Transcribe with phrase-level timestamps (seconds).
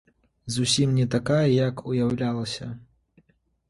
[0.55, 2.77] Зусім не такая, як уяўлялася.